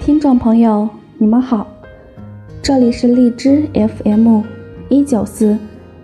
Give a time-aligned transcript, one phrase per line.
[0.00, 0.88] 听众朋友，
[1.18, 1.66] 你们好，
[2.62, 4.40] 这里是荔枝 FM
[4.88, 5.58] 一九四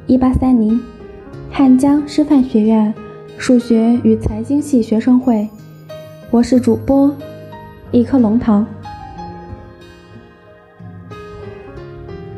[0.06, 0.78] 一八三零，
[1.50, 2.92] 汉江师范学院
[3.38, 5.48] 数学与财经系学生会，
[6.30, 7.10] 我是主播
[7.90, 8.66] 一颗龙糖。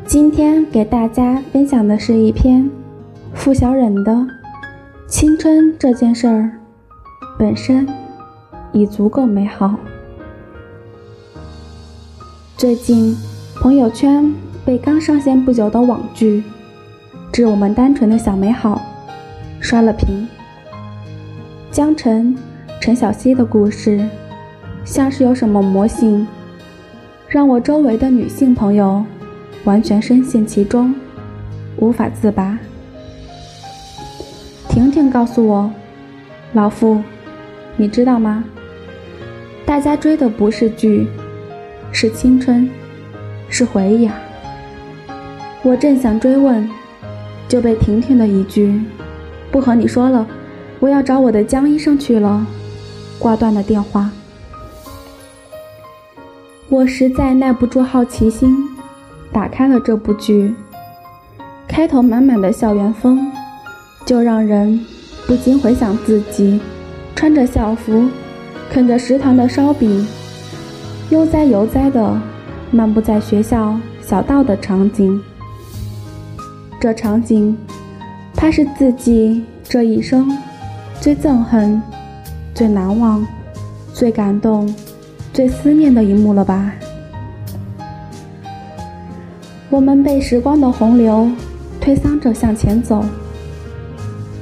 [0.05, 2.69] 今天给大家分享的是一篇
[3.33, 4.13] 付小忍的
[5.07, 6.51] 《青春这件事儿
[7.37, 7.85] 本身
[8.71, 9.67] 已足够美好》。
[12.59, 13.15] 最近，
[13.55, 16.43] 朋友圈被刚上线不久的网剧
[17.31, 18.81] 《致我们单纯的小美好》
[19.63, 20.27] 刷了屏。
[21.71, 22.35] 江晨、
[22.81, 24.05] 陈小希的故事，
[24.83, 26.27] 像是有什么魔性，
[27.29, 29.05] 让我周围的女性朋友。
[29.63, 30.93] 完全深陷其中，
[31.77, 32.59] 无法自拔。
[34.67, 35.71] 婷婷告诉我
[36.51, 37.01] ：“老傅，
[37.77, 38.43] 你知道吗？
[39.65, 41.07] 大家追的不是剧，
[41.91, 42.69] 是青春，
[43.49, 44.15] 是回忆啊！”
[45.63, 46.69] 我正想追问，
[47.47, 48.81] 就被婷婷的一句
[49.51, 50.25] “不和你说了，
[50.79, 52.45] 我要找我的江医生去了”，
[53.19, 54.09] 挂断了电话。
[56.69, 58.65] 我实在耐不住好奇心。
[59.31, 60.55] 打开了这部剧，
[61.67, 63.31] 开头满满的校园风，
[64.03, 64.83] 就让人
[65.27, 66.59] 不禁回想自己
[67.15, 68.09] 穿着校服，
[68.71, 70.07] 啃着食堂的烧饼，
[71.09, 72.21] 悠哉悠哉的
[72.69, 75.19] 漫步在学校小道的场景。
[76.79, 77.57] 这场景，
[78.35, 80.29] 怕是自己这一生
[81.01, 81.81] 最憎恨、
[82.53, 83.25] 最难忘、
[83.91, 84.71] 最感动、
[85.33, 86.71] 最思念的一幕了吧？
[89.71, 91.27] 我们被时光的洪流
[91.81, 93.03] 推搡着向前走，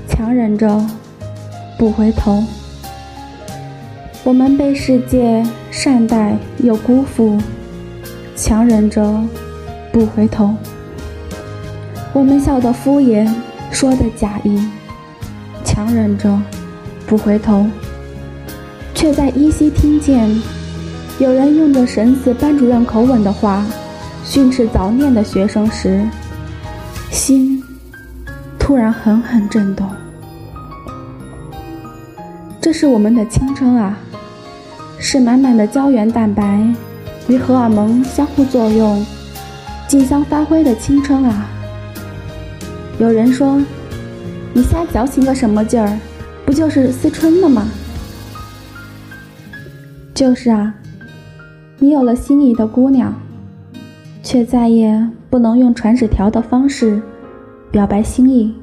[0.09, 0.85] 强忍着
[1.77, 2.43] 不回头。
[4.25, 5.41] 我们被世界
[5.71, 7.37] 善待又辜负，
[8.35, 9.23] 强忍着
[9.91, 10.53] 不回头。
[12.13, 13.29] 我们笑得敷衍，
[13.71, 14.59] 说的假意，
[15.63, 16.41] 强忍着
[17.05, 17.65] 不回头，
[18.95, 20.29] 却在依稀听见
[21.19, 23.65] 有人用着神似班主任口吻的话。
[24.25, 26.05] 训斥早恋的学生时，
[27.09, 27.63] 心
[28.59, 29.87] 突然狠狠震动。
[32.59, 33.97] 这是我们的青春啊，
[34.99, 36.65] 是满满的胶原蛋白
[37.27, 39.05] 与荷尔蒙相互作用、
[39.87, 41.47] 竞相发挥的青春啊！
[42.99, 43.61] 有人说
[44.53, 45.99] ：“你瞎矫情个什么劲儿？
[46.45, 47.67] 不就是思春了吗？”
[50.13, 50.73] 就是啊，
[51.79, 53.13] 你有了心仪的姑娘。
[54.23, 57.01] 却再也不能用传纸条的方式
[57.71, 58.53] 表白心意，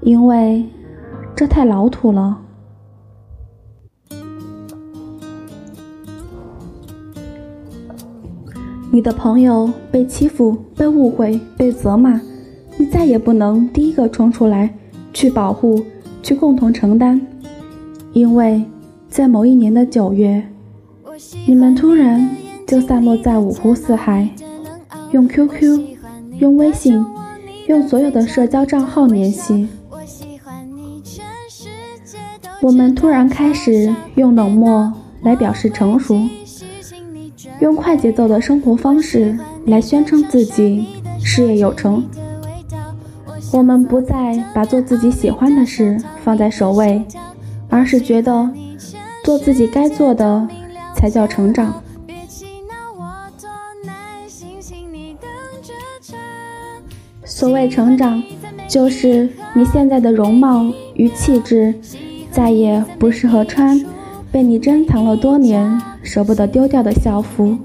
[0.00, 0.64] 因为
[1.36, 2.36] 这太老土了。
[8.94, 12.20] 你的朋友被欺负、被误会、被责骂，
[12.76, 14.72] 你再也不能第一个冲出来
[15.12, 15.84] 去保护、
[16.22, 17.20] 去共同承担，
[18.12, 18.62] 因为
[19.08, 20.46] 在某一年的九月，
[21.44, 22.36] 你们突然
[22.68, 24.28] 就散落在五湖四海。
[25.10, 25.80] 用 QQ，
[26.38, 27.04] 用微信，
[27.66, 29.66] 用所有的社交账号联系。
[32.62, 36.16] 我们突然开始用冷漠来表示成熟，
[37.60, 40.86] 用快节奏的生活方式来宣称自己
[41.22, 42.04] 事业有成。
[43.52, 47.04] 我们不再把做自己喜欢的事放在首位，
[47.68, 48.50] 而是觉得
[49.24, 50.46] 做自己该做的
[50.94, 51.82] 才叫成长。
[57.24, 58.22] 所谓成长，
[58.68, 60.64] 就是你现在的容貌
[60.94, 61.74] 与气质
[62.30, 63.80] 再也不适合穿
[64.34, 67.56] 被你珍藏了多年、舍不得丢掉的校服。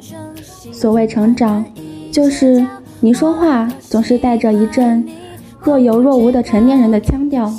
[0.71, 1.65] 所谓成长，
[2.11, 2.63] 就是
[2.99, 5.03] 你说话总是带着一阵
[5.59, 7.51] 若有若无的成年人的腔调。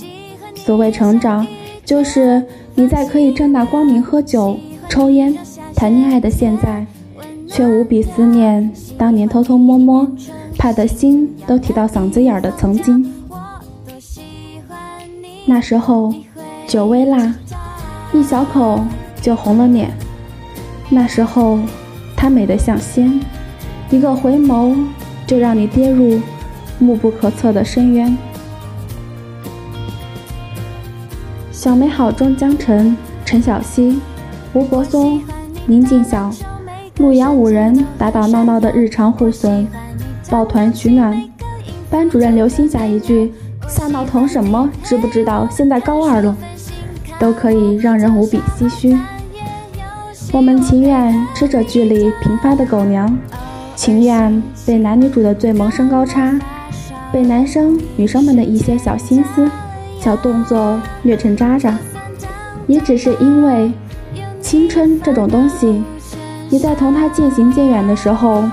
[0.54, 1.44] 所谓成长，
[1.84, 2.40] 就是
[2.76, 4.56] 你在可以正大光明喝酒、
[4.88, 5.36] 抽烟、
[5.74, 6.86] 谈恋爱的现在，
[7.48, 10.06] 却无比思念当年偷偷摸摸。
[10.56, 13.12] 怕的心都提到嗓子眼儿的曾经，
[15.46, 16.14] 那时候
[16.68, 17.34] 酒微辣，
[18.12, 18.84] 一小口
[19.20, 19.90] 就红了脸。
[20.88, 21.58] 那时候
[22.16, 23.20] 她美得像仙，
[23.90, 24.76] 一个回眸
[25.26, 26.20] 就让你跌入
[26.78, 28.16] 目不可测的深渊。
[31.52, 34.00] 小美好中，江晨、陈小希、
[34.54, 35.20] 吴柏松、
[35.66, 36.30] 林静晓、
[36.96, 39.66] 陆阳五人打打闹闹的日常互损。
[40.30, 41.22] 抱团取暖，
[41.90, 43.32] 班主任留心下一句
[43.68, 44.70] ：“瞎闹腾什么？
[44.84, 46.36] 知不知道现在高二了？”
[47.20, 48.96] 都可以让人无比唏嘘。
[50.32, 53.16] 我们情愿吃着剧里频发的狗粮，
[53.76, 56.32] 情愿被男女主的最萌身高差，
[57.12, 59.50] 被男生女生们的一些小心思、
[60.00, 61.78] 小动作虐成渣渣，
[62.66, 63.70] 也只是因为
[64.40, 65.82] 青春这种东西，
[66.48, 68.44] 你在同他渐行渐远的时候，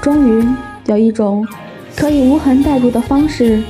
[0.00, 0.48] 终于
[0.86, 1.46] 有一种
[1.94, 3.62] 可以无痕代入的方式。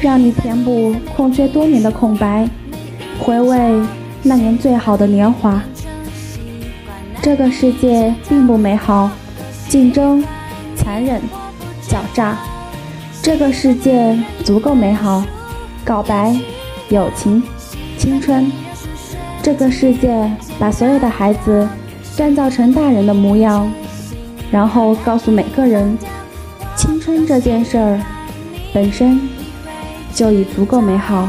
[0.00, 2.48] 让你填补空缺多年的空白，
[3.20, 3.82] 回味
[4.22, 5.60] 那年最好的年华。
[7.20, 9.10] 这个世界并不美好，
[9.68, 10.24] 竞争、
[10.76, 11.20] 残忍、
[11.82, 12.38] 狡诈。
[13.20, 15.24] 这个世界足够美好，
[15.84, 16.34] 告白、
[16.90, 17.42] 友情、
[17.98, 18.50] 青春。
[19.42, 20.30] 这个世界
[20.60, 21.68] 把所有的孩子
[22.16, 23.68] 锻造成大人的模样，
[24.52, 25.98] 然后告诉每个人，
[26.76, 28.00] 青春这件事儿
[28.72, 29.37] 本身。
[30.18, 31.28] 就已足够美好。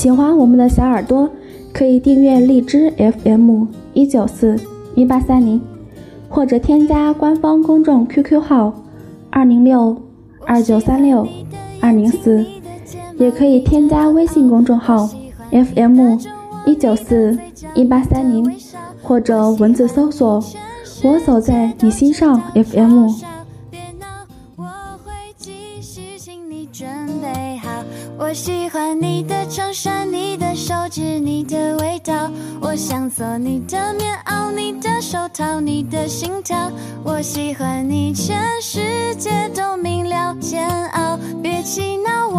[0.00, 1.28] 喜欢我们的小耳朵，
[1.74, 4.58] 可以订阅荔枝 FM 一九四
[4.94, 5.60] 一八三零，
[6.26, 8.72] 或者添加官方公众 QQ 号
[9.28, 9.94] 二零六
[10.46, 11.28] 二九三六
[11.82, 12.42] 二零四，
[13.18, 15.06] 也可以添加微信公众号
[15.50, 16.16] FM
[16.64, 17.38] 一九四
[17.74, 18.50] 一八三零，
[19.02, 20.42] 或者文字搜索
[21.04, 23.29] “我走在你心上 FM”。
[26.66, 26.88] 准
[27.20, 27.68] 备好
[28.18, 32.30] 我喜欢你的衬衫，你的手指，你的味道。
[32.60, 36.70] 我想做你的棉袄，你的手套，你的心跳。
[37.02, 41.18] 我喜欢你，全世界都明了煎熬。
[41.42, 42.38] 别气恼，我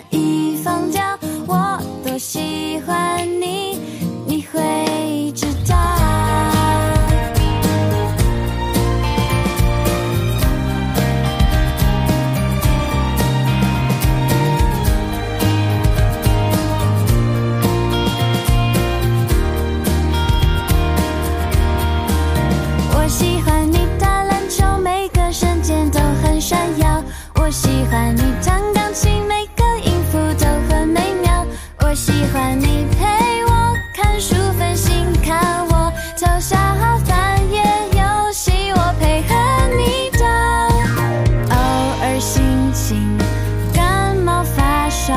[43.73, 45.13] 感冒发烧？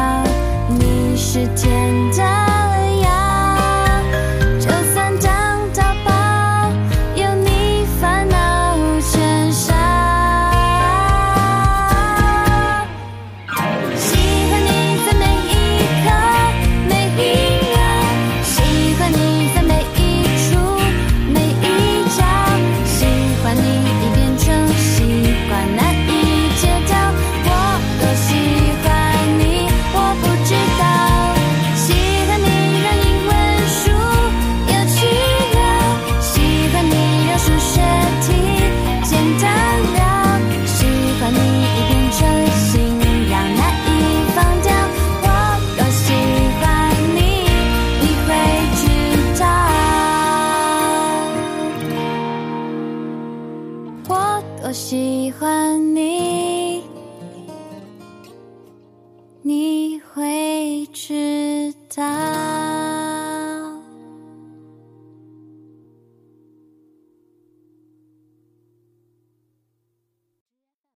[0.79, 1.74] 你是天
[54.75, 56.44] 喜欢你。